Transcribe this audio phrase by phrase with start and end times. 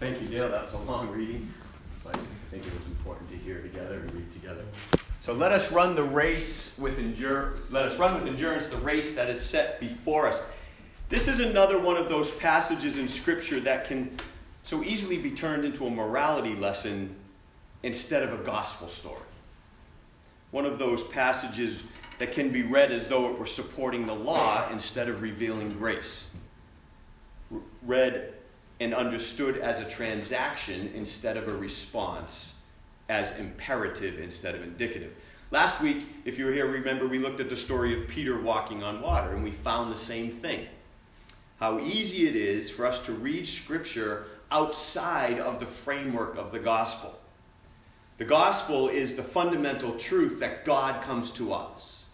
[0.00, 0.48] Thank you, Dale.
[0.48, 1.52] That was a long reading,
[2.04, 2.20] but I
[2.52, 4.62] think it was important to hear together and read together.
[5.22, 7.60] So let us run the race with endurance.
[7.68, 10.40] Let us run with endurance the race that is set before us.
[11.08, 14.16] This is another one of those passages in Scripture that can
[14.62, 17.16] so easily be turned into a morality lesson
[17.82, 19.18] instead of a gospel story.
[20.52, 21.82] One of those passages
[22.20, 26.24] that can be read as though it were supporting the law instead of revealing grace.
[27.82, 28.34] Read
[28.80, 32.54] and understood as a transaction instead of a response,
[33.08, 35.12] as imperative instead of indicative.
[35.50, 38.82] Last week, if you were here, remember we looked at the story of Peter walking
[38.82, 40.66] on water and we found the same thing.
[41.58, 46.58] How easy it is for us to read Scripture outside of the framework of the
[46.58, 47.18] gospel.
[48.18, 52.04] The gospel is the fundamental truth that God comes to us.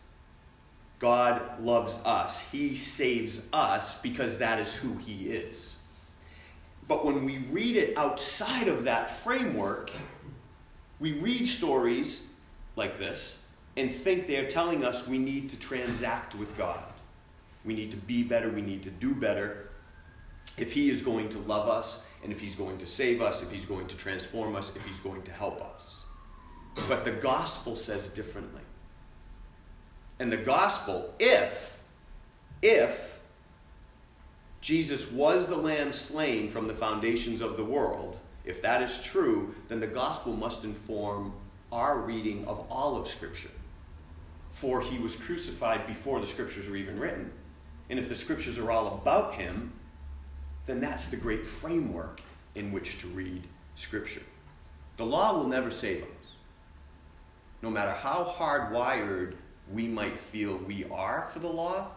[0.98, 2.40] God loves us.
[2.52, 5.73] He saves us because that is who He is.
[6.87, 9.91] But when we read it outside of that framework,
[11.01, 12.26] we read stories
[12.76, 13.37] like this
[13.76, 16.82] and think they're telling us we need to transact with God.
[17.65, 19.71] We need to be better, we need to do better.
[20.59, 23.51] If He is going to love us, and if He's going to save us, if
[23.51, 26.04] He's going to transform us, if He's going to help us.
[26.88, 28.63] But the gospel says differently.
[30.19, 31.80] And the gospel, if,
[32.63, 33.13] if
[34.65, 39.54] Jesus was the lamb slain from the foundations of the world, if that is true,
[39.68, 41.34] then the gospel must inform
[41.70, 43.51] our reading of all of Scripture.
[44.54, 47.30] For he was crucified before the Scriptures were even written.
[47.90, 49.70] And if the Scriptures are all about him,
[50.65, 52.23] then that's the great framework
[52.54, 53.42] in which to read
[53.74, 54.23] Scripture.
[54.96, 56.32] The law will never save us.
[57.60, 59.35] No matter how hardwired
[59.70, 61.88] we might feel we are for the law,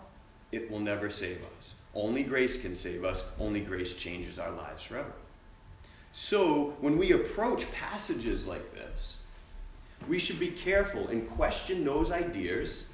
[0.52, 1.74] it will never save us.
[1.98, 5.14] Only grace can save us, only grace changes our lives forever.
[6.12, 9.16] So, when we approach passages like this,
[10.08, 12.86] we should be careful and question those ideas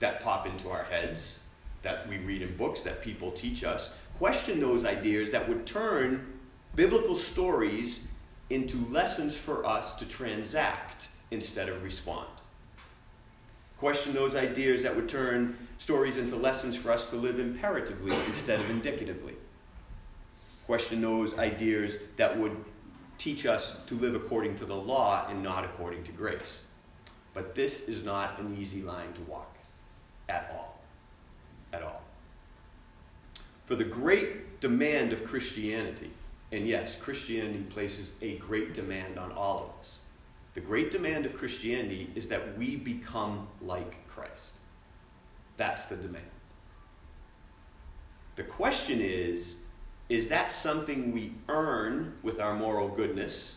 [0.00, 1.40] that pop into our heads,
[1.80, 3.90] that we read in books, that people teach us.
[4.18, 6.38] Question those ideas that would turn
[6.74, 8.00] biblical stories
[8.50, 12.28] into lessons for us to transact instead of respond.
[13.78, 18.60] Question those ideas that would turn stories into lessons for us to live imperatively instead
[18.60, 19.34] of indicatively.
[20.66, 22.56] Question those ideas that would
[23.18, 26.60] teach us to live according to the law and not according to grace.
[27.34, 29.56] But this is not an easy line to walk
[30.28, 30.80] at all.
[31.72, 32.02] At all.
[33.66, 36.10] For the great demand of Christianity,
[36.52, 39.98] and yes, Christianity places a great demand on all of us
[40.54, 44.52] the great demand of Christianity is that we become like Christ.
[45.62, 46.24] That's the demand.
[48.34, 49.58] The question is
[50.08, 53.54] is that something we earn with our moral goodness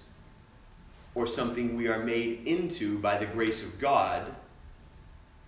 [1.16, 4.36] or something we are made into by the grace of God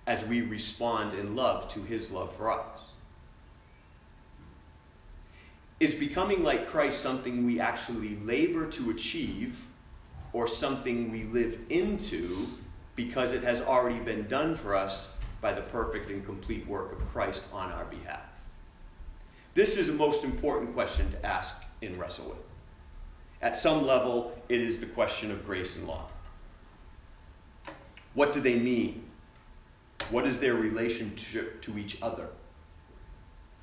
[0.08, 2.80] as we respond in love to his love for us?
[5.80, 9.62] Is becoming like Christ something we actually labor to achieve?
[10.34, 12.48] or something we live into
[12.96, 15.10] because it has already been done for us
[15.48, 18.20] by the perfect and complete work of Christ on our behalf?
[19.54, 22.52] This is a most important question to ask and wrestle with.
[23.42, 26.08] At some level, it is the question of grace and law.
[28.14, 29.06] What do they mean?
[30.10, 32.28] What is their relationship to each other?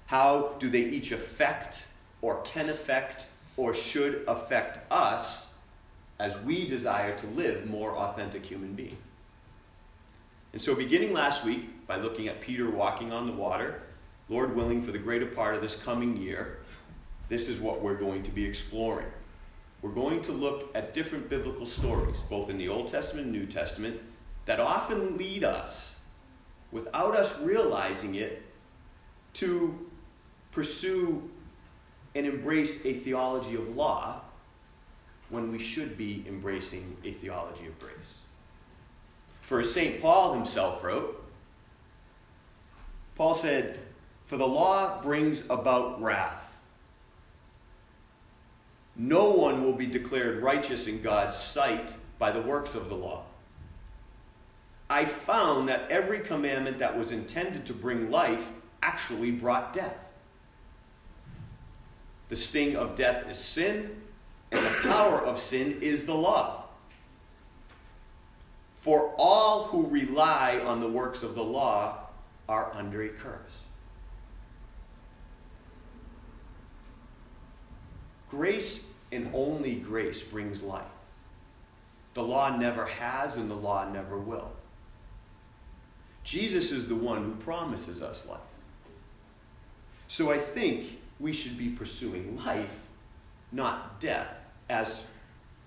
[0.07, 1.85] How do they each affect,
[2.23, 3.27] or can affect,
[3.59, 5.49] or should affect us
[6.19, 8.97] as we desire to live more authentic human beings.
[10.55, 13.83] And so, beginning last week by looking at Peter walking on the water,
[14.29, 16.59] Lord willing, for the greater part of this coming year,
[17.29, 19.07] this is what we're going to be exploring.
[19.83, 23.47] We're going to look at different biblical stories, both in the Old Testament and New
[23.47, 24.01] Testament,
[24.47, 25.95] that often lead us,
[26.73, 28.43] without us realizing it,
[29.35, 29.87] to
[30.53, 31.29] pursue
[32.15, 34.21] and embrace a theology of law
[35.29, 38.19] when we should be embracing a theology of grace.
[39.43, 40.01] For as St.
[40.01, 41.24] Paul himself wrote,
[43.17, 43.79] Paul said,
[44.27, 46.63] For the law brings about wrath.
[48.97, 53.25] No one will be declared righteous in God's sight by the works of the law.
[54.89, 58.49] I found that every commandment that was intended to bring life
[58.83, 59.97] actually brought death.
[62.29, 64.03] The sting of death is sin,
[64.53, 66.65] and the power of sin is the law.
[68.73, 72.04] For all who rely on the works of the law
[72.49, 73.53] are under a curse.
[78.31, 80.85] Grace and only grace brings life.
[82.15, 84.51] The law never has, and the law never will.
[86.23, 88.41] Jesus is the one who promises us life.
[90.09, 92.77] So I think we should be pursuing life,
[93.53, 95.05] not death, as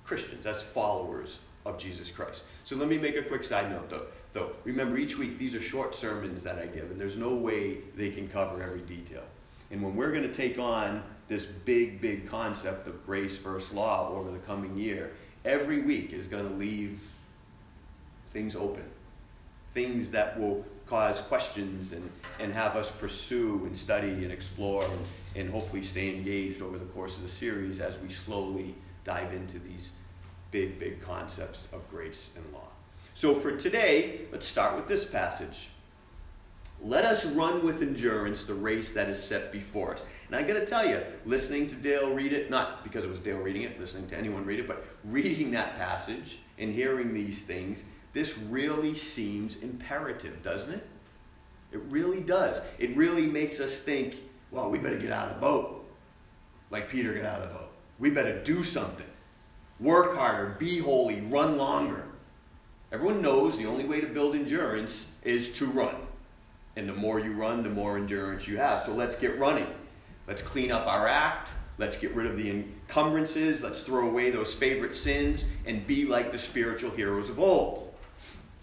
[0.03, 2.44] Christians, as followers of Jesus Christ.
[2.63, 4.07] So let me make a quick side note though.
[4.38, 7.80] Though remember each week these are short sermons that I give and there's no way
[7.95, 9.24] they can cover every detail.
[9.72, 14.12] And when we're going to take on this big big concept of grace versus law
[14.12, 15.13] over the coming year,
[15.44, 17.01] every week is going to leave
[18.30, 18.84] things open.
[19.74, 22.07] Things that will cause questions and,
[22.39, 25.00] and have us pursue and study and explore and,
[25.36, 29.57] and hopefully stay engaged over the course of the series as we slowly dive into
[29.57, 29.94] these
[30.51, 32.68] big, big concepts of grace and law.
[33.18, 35.69] So for today, let's start with this passage.
[36.84, 40.06] Let us run with endurance the race that is set before us.
[40.28, 43.18] And I got to tell you, listening to Dale read it, not because it was
[43.18, 47.42] Dale reading it, listening to anyone read it, but reading that passage and hearing these
[47.42, 47.84] things,
[48.14, 50.88] this really seems imperative, doesn't it?
[51.72, 52.62] It really does.
[52.78, 54.18] It really makes us think,
[54.52, 55.90] well, we better get out of the boat.
[56.70, 57.72] Like Peter got out of the boat.
[57.98, 59.08] We better do something.
[59.80, 62.04] Work harder, be holy, run longer.
[62.92, 65.95] Everyone knows the only way to build endurance is to run.
[66.78, 68.84] And the more you run, the more endurance you have.
[68.84, 69.68] So let's get running.
[70.28, 71.50] Let's clean up our act.
[71.78, 73.62] Let's get rid of the encumbrances.
[73.62, 77.94] Let's throw away those favorite sins and be like the spiritual heroes of old.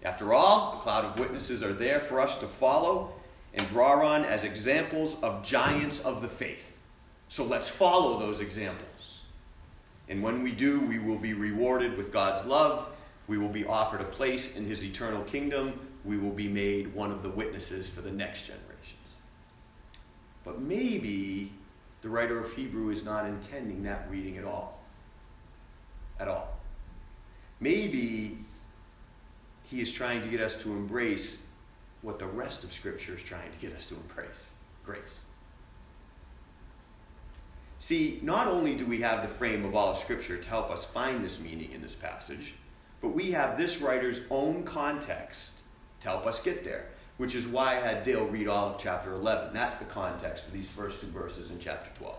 [0.03, 3.13] After all, the cloud of witnesses are there for us to follow
[3.53, 6.79] and draw on as examples of giants of the faith.
[7.27, 9.21] So let's follow those examples.
[10.09, 12.87] And when we do, we will be rewarded with God's love.
[13.27, 15.79] We will be offered a place in his eternal kingdom.
[16.03, 18.65] We will be made one of the witnesses for the next generations.
[20.43, 21.51] But maybe
[22.01, 24.79] the writer of Hebrew is not intending that reading at all.
[26.19, 26.59] At all.
[27.59, 28.37] Maybe
[29.63, 31.41] he is trying to get us to embrace
[32.03, 34.49] what the rest of Scripture is trying to get us to embrace
[34.85, 35.21] grace.
[37.79, 40.85] See, not only do we have the frame of all of Scripture to help us
[40.85, 42.53] find this meaning in this passage,
[43.01, 45.63] but we have this writer's own context
[46.01, 46.87] to help us get there,
[47.17, 49.53] which is why I had Dale read all of chapter 11.
[49.53, 52.15] That's the context for these first two verses in chapter 12.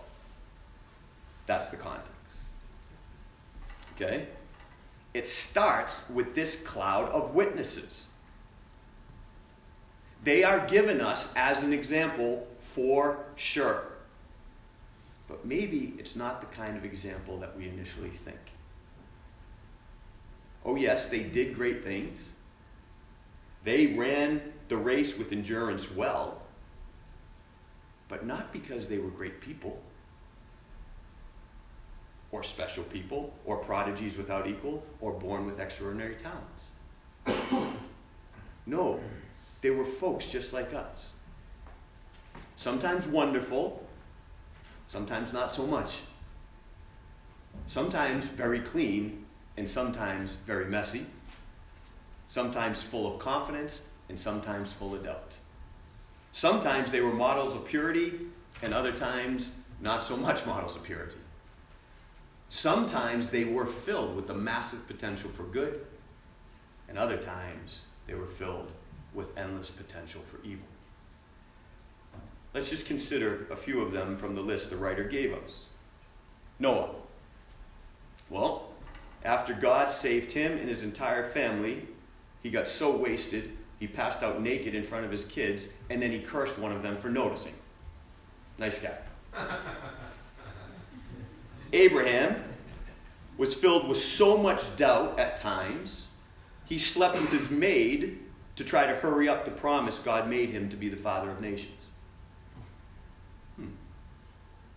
[1.45, 2.11] That's the context.
[3.95, 4.27] Okay?
[5.13, 8.05] It starts with this cloud of witnesses.
[10.23, 13.83] They are given us as an example for sure.
[15.27, 18.37] But maybe it's not the kind of example that we initially think.
[20.67, 22.19] Oh, yes, they did great things.
[23.63, 26.41] They ran the race with endurance well,
[28.09, 29.81] but not because they were great people,
[32.33, 37.73] or special people, or prodigies without equal, or born with extraordinary talents.
[38.65, 38.99] no,
[39.61, 41.11] they were folks just like us.
[42.57, 43.87] Sometimes wonderful,
[44.89, 45.99] sometimes not so much.
[47.67, 49.26] Sometimes very clean,
[49.57, 51.05] and sometimes very messy.
[52.27, 55.35] Sometimes full of confidence, and sometimes full of doubt.
[56.31, 58.13] Sometimes they were models of purity,
[58.61, 61.17] and other times not so much models of purity.
[62.49, 65.85] Sometimes they were filled with the massive potential for good,
[66.87, 68.71] and other times they were filled
[69.13, 70.67] with endless potential for evil.
[72.53, 75.65] Let's just consider a few of them from the list the writer gave us.
[76.59, 76.89] Noah.
[78.29, 78.66] Well,
[79.27, 81.85] after God saved him and his entire family,
[82.41, 86.11] he got so wasted, he passed out naked in front of his kids, and then
[86.11, 87.53] he cursed one of them for noticing.
[88.57, 88.97] Nice guy.
[91.73, 92.41] Abraham
[93.37, 96.07] was filled with so much doubt at times,
[96.63, 98.19] he slept with his maid
[98.55, 101.41] to try to hurry up the promise God made him to be the father of
[101.41, 101.81] nations.
[103.57, 103.67] Hmm.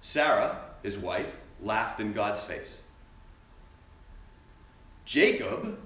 [0.01, 2.79] Sarah, his wife, laughed in God's face.
[5.05, 5.79] Jacob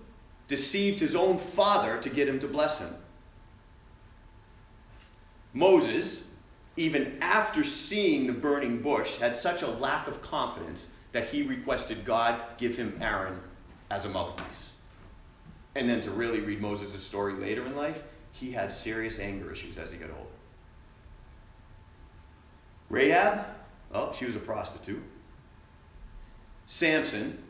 [0.47, 2.94] deceived his own father to get him to bless him.
[5.52, 6.28] Moses,
[6.76, 12.04] even after seeing the burning bush, had such a lack of confidence that he requested
[12.04, 13.38] God give him Aaron
[13.90, 14.71] as a mouthpiece.
[15.76, 18.02] And then to really read Moses' story later in life,
[18.33, 20.30] he had serious anger issues as he got older.
[22.90, 23.47] Rahab,
[23.92, 25.02] well, she was a prostitute.
[26.66, 27.43] Samson.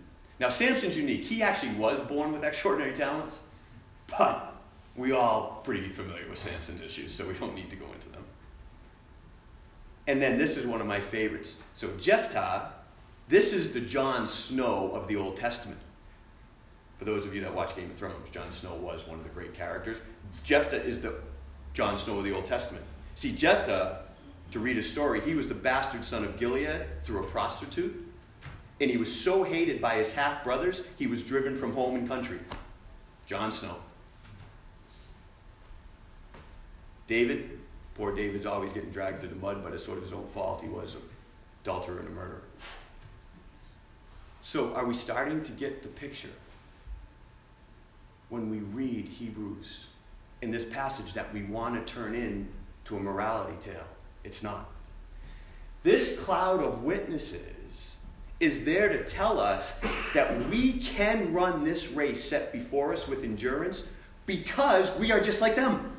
[0.45, 1.25] Now, Samson's unique.
[1.25, 3.35] He actually was born with extraordinary talents,
[4.19, 4.55] but
[4.95, 8.23] we all pretty familiar with Samson's issues, so we don't need to go into them.
[10.07, 11.57] And then this is one of my favorites.
[11.73, 12.73] So Jephthah
[13.27, 15.81] This is the Jon Snow of the Old Testament.
[16.99, 19.31] For those of you that watch Game of Thrones, Jon Snow was one of the
[19.31, 20.03] great characters.
[20.43, 21.15] Jephthah is the
[21.73, 22.85] Jon Snow of the Old Testament.
[23.15, 24.03] See, Jephthah,
[24.51, 28.11] to read his story, he was the bastard son of Gilead through a prostitute.
[28.81, 32.09] And he was so hated by his half brothers, he was driven from home and
[32.09, 32.41] country.
[33.27, 33.77] Jon Snow.
[37.07, 37.59] David,
[37.95, 40.61] poor David's always getting dragged through the mud, but it's sort of his own fault.
[40.63, 41.03] He was an
[41.63, 42.43] adulterer and a murderer.
[44.43, 46.29] So, are we starting to get the picture
[48.29, 49.87] when we read Hebrews
[50.43, 52.49] in this passage that we want to turn in
[52.87, 53.87] to a morality tale?
[54.23, 54.71] It's not.
[55.83, 57.54] This cloud of witnesses
[58.41, 59.73] is there to tell us
[60.13, 63.87] that we can run this race set before us with endurance
[64.27, 65.97] because we are just like them.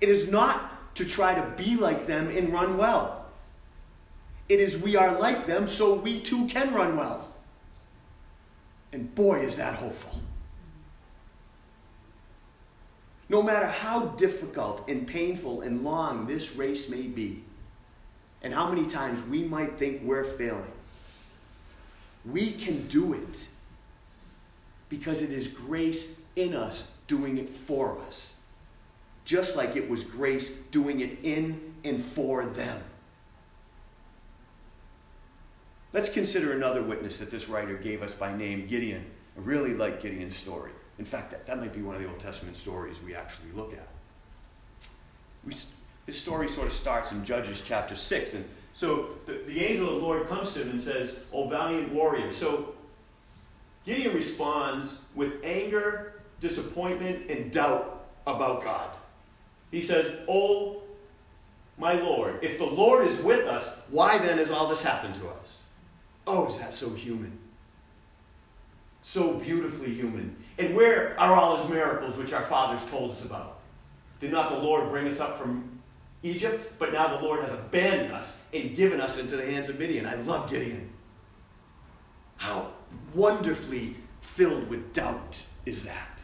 [0.00, 3.26] It is not to try to be like them and run well.
[4.48, 7.28] It is we are like them so we too can run well.
[8.92, 10.20] And boy, is that hopeful.
[13.28, 17.42] No matter how difficult and painful and long this race may be,
[18.42, 20.70] and how many times we might think we're failing,
[22.24, 23.48] we can do it
[24.88, 28.36] because it is grace in us doing it for us.
[29.24, 32.80] Just like it was grace doing it in and for them.
[35.92, 39.04] Let's consider another witness that this writer gave us by name, Gideon.
[39.36, 40.72] I really like Gideon's story.
[40.98, 43.72] In fact, that, that might be one of the Old Testament stories we actually look
[43.72, 43.88] at.
[45.44, 45.54] We,
[46.06, 48.34] his story sort of starts in Judges chapter 6.
[48.34, 51.92] And so the, the angel of the Lord comes to him and says, O valiant
[51.92, 52.32] warrior.
[52.32, 52.74] So
[53.84, 58.90] Gideon responds with anger, disappointment, and doubt about God.
[59.70, 60.82] He says, Oh,
[61.78, 65.28] my Lord, if the Lord is with us, why then has all this happened to
[65.28, 65.58] us?
[66.26, 67.38] Oh, is that so human?
[69.02, 70.36] So beautifully human.
[70.58, 73.58] And where are all his miracles which our fathers told us about?
[74.20, 75.71] Did not the Lord bring us up from
[76.22, 76.72] Egypt?
[76.78, 80.06] But now the Lord has abandoned us and given us into the hands of Midian.
[80.06, 80.90] I love Gideon.
[82.36, 82.72] How
[83.14, 86.22] wonderfully filled with doubt is that?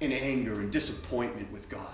[0.00, 1.86] And anger and disappointment with God.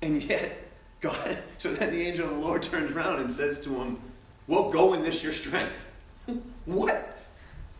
[0.00, 0.68] And yet,
[1.00, 3.98] God, so then the angel of the Lord turns around and says to him,
[4.46, 5.76] Well, go in this your strength.
[6.64, 7.18] what?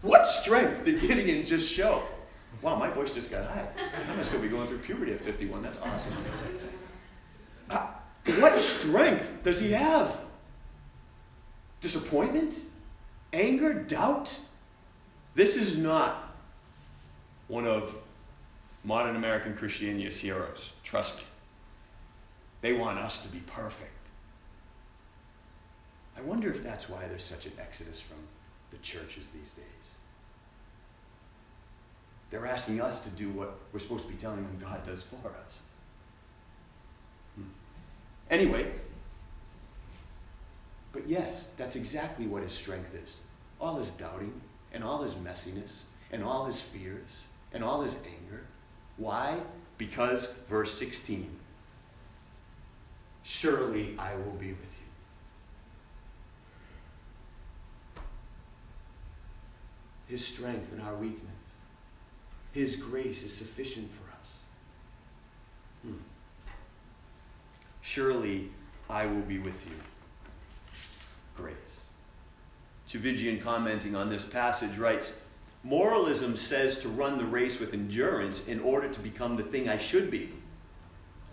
[0.03, 2.03] What strength did Gideon just show?
[2.61, 3.67] Wow, my voice just got high.
[4.09, 5.63] I must still be going through puberty at 51.
[5.63, 6.13] That's awesome.
[7.69, 7.87] Uh,
[8.39, 10.21] what strength does he have?
[11.81, 12.55] Disappointment?
[13.33, 13.75] Anger?
[13.75, 14.39] Doubt?
[15.35, 16.35] This is not
[17.49, 17.97] one of
[18.85, 20.73] modern American Christianity's heroes.
[20.85, 21.25] Trust me.
[22.61, 23.91] They want us to be perfect.
[26.17, 28.19] I wonder if that's why there's such an exodus from
[28.71, 29.82] the churches these days.
[32.33, 35.29] They're asking us to do what we're supposed to be telling them God does for
[35.29, 35.59] us.
[37.37, 37.43] Hmm.
[38.31, 38.73] Anyway,
[40.93, 43.19] but yes, that's exactly what his strength is.
[43.61, 44.33] All his doubting,
[44.73, 47.07] and all his messiness, and all his fears,
[47.53, 48.45] and all his anger.
[48.97, 49.39] Why?
[49.77, 51.29] Because, verse 16,
[53.25, 54.75] surely I will be with
[57.95, 58.03] you.
[60.09, 61.32] His strength in our weakness.
[62.53, 64.29] His grace is sufficient for us.
[65.83, 66.03] Hmm.
[67.81, 68.51] Surely
[68.89, 69.73] I will be with you.
[71.37, 71.55] Grace.
[72.89, 75.19] Tchividjian, commenting on this passage, writes
[75.65, 79.79] Moralism says to run the race with endurance in order to become the thing I
[79.79, 80.31] should be.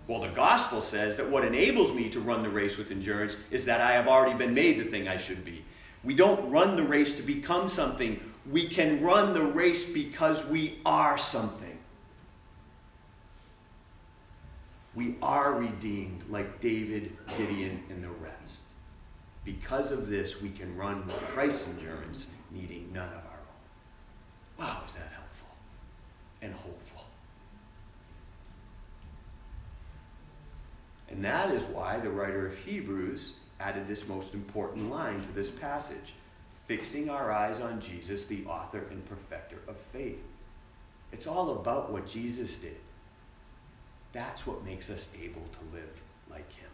[0.08, 3.66] Well, the gospel says that what enables me to run the race with endurance is
[3.66, 5.64] that I have already been made the thing I should be.
[6.04, 10.80] We don't run the race to become something we can run the race because we
[10.86, 11.78] are something.
[14.96, 18.62] We are redeemed like David, Gideon, and the rest.
[19.46, 23.40] Because of this, we can run with Christ's endurance, needing none of our
[24.60, 24.66] own.
[24.66, 25.48] Wow, is that helpful
[26.42, 27.06] and hopeful?
[31.10, 35.50] And that is why the writer of Hebrews added this most important line to this
[35.50, 36.14] passage
[36.70, 40.22] fixing our eyes on Jesus, the author and perfecter of faith.
[41.12, 42.78] It's all about what Jesus did.
[44.14, 46.70] That's what makes us able to live like him.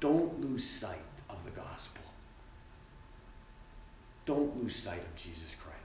[0.00, 0.96] Don't lose sight
[1.28, 2.02] of the gospel.
[4.24, 5.78] Don't lose sight of Jesus Christ.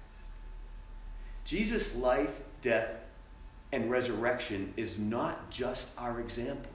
[1.44, 2.96] Jesus' life, death,
[3.74, 6.72] and resurrection is not just our example.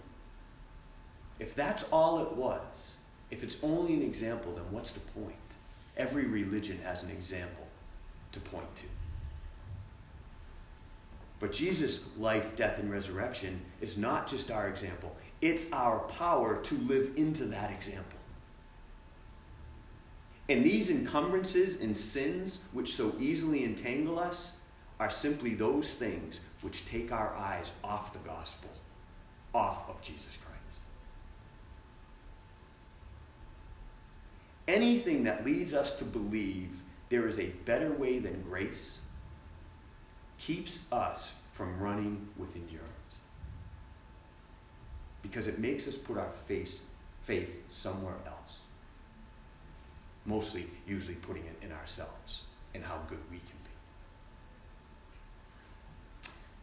[1.39, 2.97] If that's all it was,
[3.35, 5.35] if it's only an example, then what's the point?
[5.97, 7.67] Every religion has an example
[8.31, 8.85] to point to.
[11.41, 16.75] But Jesus' life, death, and resurrection is not just our example, it's our power to
[16.79, 18.19] live into that example.
[20.49, 24.53] And these encumbrances and sins, which so easily entangle us,
[25.00, 28.71] are simply those things which take our eyes off the gospel,
[29.53, 30.44] off of Jesus Christ.
[34.66, 36.71] Anything that leads us to believe
[37.11, 38.99] there is a better way than grace
[40.38, 42.90] keeps us from running with endurance.
[45.23, 46.85] Because it makes us put our faith,
[47.23, 48.59] faith somewhere else.
[50.25, 52.42] Mostly, usually putting it in ourselves
[52.75, 53.71] and how good we can be.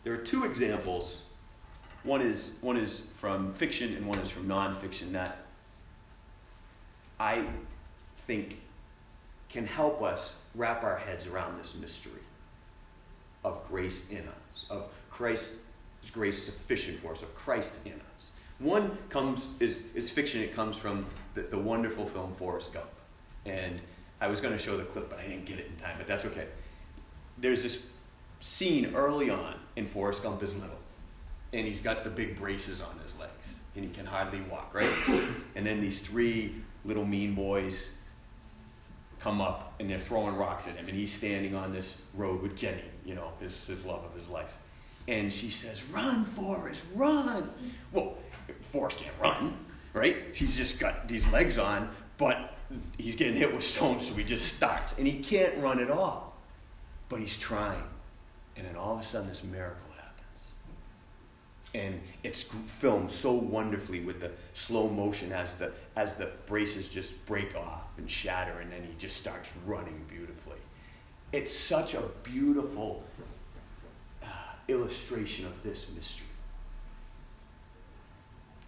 [0.04, 1.22] There are two examples.
[2.04, 5.46] One is, one is from fiction and one is from nonfiction that
[7.20, 7.46] I
[8.28, 8.58] think
[9.50, 12.22] can help us wrap our heads around this mystery
[13.44, 15.58] of grace in us, of Christ's
[16.12, 18.32] grace sufficient for us, of Christ in us.
[18.60, 20.42] One comes is, is fiction.
[20.42, 22.90] It comes from the, the wonderful film Forrest Gump.
[23.46, 23.82] And
[24.20, 26.08] I was going to show the clip, but I didn't get it in time, but
[26.08, 26.48] that's okay.
[27.40, 27.88] There's this
[28.40, 30.78] scene early on in Forrest Gump is little,
[31.54, 34.92] and he's got the big braces on his legs, and he can hardly walk, right?
[35.56, 37.92] And then these three little mean boys
[39.22, 42.56] come up and they're throwing rocks at him, and he's standing on this road with
[42.56, 44.52] Jenny, you know, his, his love of his life.
[45.08, 47.50] And she says, Run, Forrest, run.
[47.92, 48.18] Well,
[48.62, 49.58] Forrest can't run,
[49.94, 50.18] right?
[50.34, 52.56] She's just got these legs on, but
[52.98, 54.94] he's getting hit with stones, so he just starts.
[54.98, 56.36] And he can't run at all,
[57.10, 57.84] but he's trying.
[58.56, 59.91] And then all of a sudden, this miracle
[61.74, 67.26] and it's filmed so wonderfully with the slow motion as the as the braces just
[67.26, 70.58] break off and shatter and then he just starts running beautifully.
[71.32, 73.04] It's such a beautiful
[74.22, 74.28] uh,
[74.68, 76.26] illustration of this mystery.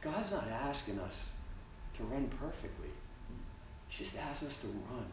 [0.02, 1.30] God's not asking us
[1.96, 2.90] to run perfectly.
[3.88, 5.06] He's just asking us to run.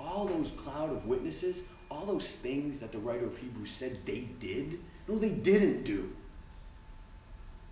[0.00, 4.20] All those cloud of witnesses all those things that the writer of hebrews said they
[4.38, 6.10] did no they didn't do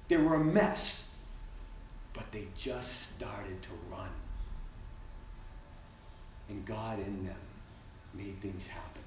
[0.09, 1.05] they were a mess,
[2.15, 4.09] but they just started to run.
[6.49, 7.37] And God in them
[8.15, 9.03] made things happen.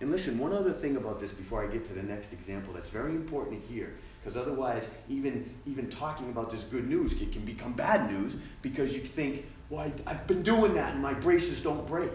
[0.00, 2.88] And listen, one other thing about this before I get to the next example that's
[2.88, 7.72] very important here, because otherwise, even, even talking about this good news it can become
[7.74, 11.86] bad news because you think, well, I, I've been doing that and my braces don't
[11.86, 12.10] break.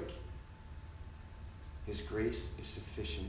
[1.86, 3.28] His grace is sufficient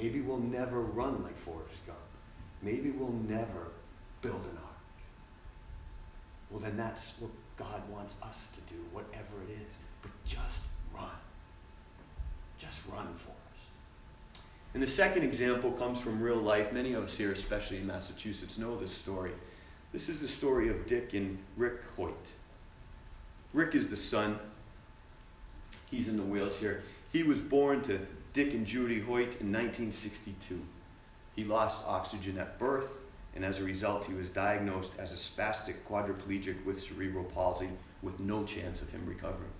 [0.00, 1.98] Maybe we'll never run like Forrest Gump.
[2.62, 3.68] Maybe we'll never
[4.22, 4.70] build an ark.
[6.50, 9.76] Well, then that's what God wants us to do, whatever it is.
[10.00, 10.60] But just
[10.94, 11.10] run.
[12.58, 14.40] Just run for us.
[14.72, 16.72] And the second example comes from real life.
[16.72, 19.32] Many of us here, especially in Massachusetts, know this story.
[19.92, 22.32] This is the story of Dick and Rick Hoyt.
[23.52, 24.38] Rick is the son.
[25.90, 26.82] He's in the wheelchair.
[27.12, 30.60] He was born to Dick and Judy Hoyt in 1962.
[31.34, 32.92] He lost oxygen at birth,
[33.34, 37.68] and as a result, he was diagnosed as a spastic quadriplegic with cerebral palsy
[38.02, 39.50] with no chance of him recovering.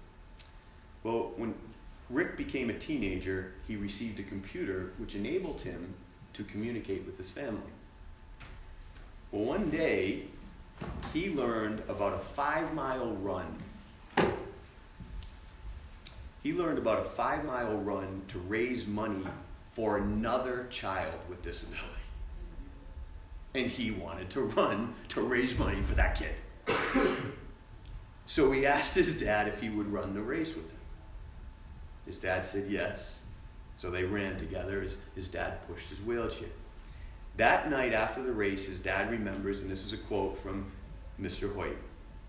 [1.02, 1.54] Well, when
[2.10, 5.94] Rick became a teenager, he received a computer which enabled him
[6.34, 7.72] to communicate with his family.
[9.32, 10.26] Well, one day,
[11.12, 13.56] he learned about a five mile run
[16.42, 19.24] he learned about a five mile run to raise money
[19.72, 21.84] for another child with disability.
[23.54, 26.34] And he wanted to run to raise money for that kid.
[28.26, 30.78] so he asked his dad if he would run the race with him.
[32.06, 33.18] His dad said yes.
[33.76, 36.48] So they ran together as his dad pushed his wheelchair.
[37.36, 40.70] That night after the race, his dad remembers, and this is a quote from
[41.20, 41.54] Mr.
[41.54, 41.76] Hoyt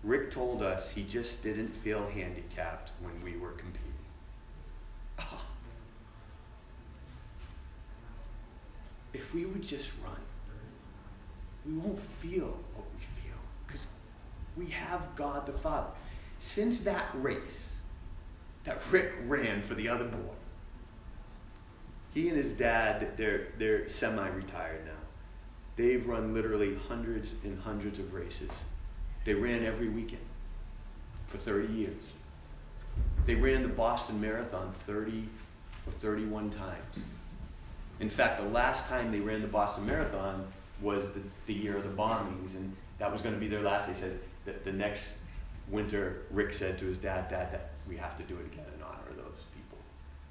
[0.02, 3.91] Rick told us he just didn't feel handicapped when we were competing.
[9.12, 10.16] If we would just run,
[11.66, 13.86] we won't feel what we feel because
[14.56, 15.90] we have God the Father.
[16.38, 17.68] Since that race
[18.64, 20.34] that Rick ran for the other boy,
[22.14, 24.92] he and his dad, they're, they're semi retired now.
[25.76, 28.50] They've run literally hundreds and hundreds of races.
[29.24, 30.22] They ran every weekend
[31.28, 32.02] for 30 years.
[33.24, 35.28] They ran the Boston Marathon 30
[35.86, 36.98] or 31 times.
[38.02, 40.44] In fact, the last time they ran the Boston Marathon
[40.80, 43.86] was the, the year of the bombings, and that was going to be their last.
[43.86, 45.18] They said that the next
[45.70, 48.82] winter, Rick said to his dad, Dad, Dad, we have to do it again in
[48.82, 49.78] honor of those people.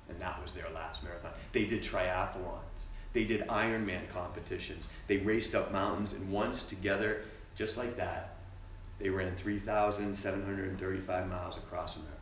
[0.09, 1.31] And that was their last marathon.
[1.53, 2.89] They did triathlons.
[3.13, 4.89] They did Ironman competitions.
[5.07, 7.21] They raced up mountains, and once together,
[7.55, 8.35] just like that,
[8.99, 12.20] they ran 3,735 miles across America.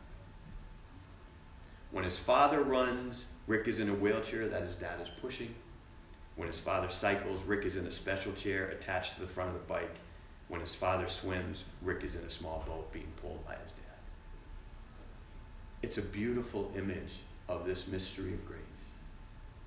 [1.90, 5.54] When his father runs, Rick is in a wheelchair that his dad is pushing.
[6.36, 9.54] When his father cycles, Rick is in a special chair attached to the front of
[9.54, 9.96] the bike.
[10.48, 13.98] When his father swims, Rick is in a small boat being pulled by his dad.
[15.82, 18.60] It's a beautiful image of this mystery of grace.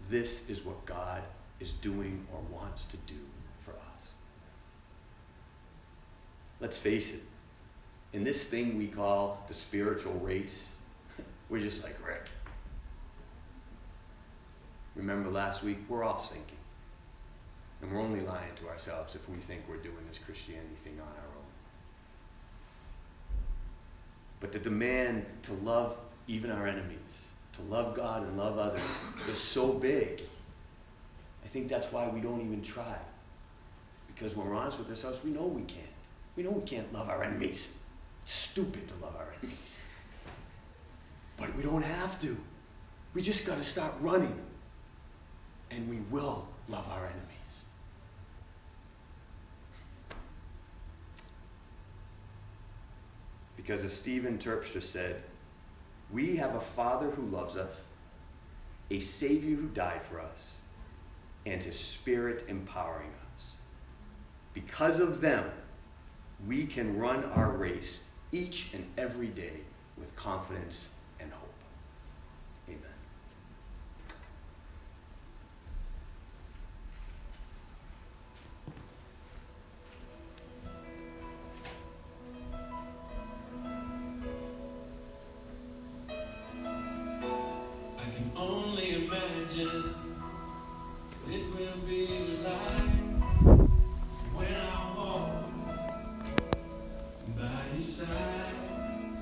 [0.10, 1.22] This is what God
[1.60, 3.20] is doing or wants to do
[3.64, 4.12] for us.
[6.60, 7.24] Let's face it,
[8.14, 10.64] in this thing we call the spiritual race,
[11.54, 12.24] we're just like Rick.
[14.96, 16.58] Remember last week, we're all sinking.
[17.80, 21.06] And we're only lying to ourselves if we think we're doing this Christianity thing on
[21.06, 21.46] our own.
[24.40, 25.96] But the demand to love
[26.28, 26.98] even our enemies,
[27.58, 28.82] to love God and love others,
[29.30, 30.24] is so big.
[31.46, 32.98] I think that's why we don't even try.
[34.08, 35.86] Because when we're honest with ourselves, we know we can't.
[36.36, 37.68] We know we can't love our enemies.
[38.24, 39.78] It's stupid to love our enemies.
[41.44, 42.38] But we don't have to.
[43.14, 44.34] We just got to start running.
[45.72, 47.20] And we will love our enemies.
[53.58, 55.22] Because as Stephen Terpstra said,
[56.14, 57.74] we have a Father who loves us,
[58.90, 60.52] a Savior who died for us,
[61.46, 63.52] and His Spirit empowering us.
[64.54, 65.50] Because of them,
[66.48, 69.60] we can run our race each and every day
[69.98, 70.88] with confidence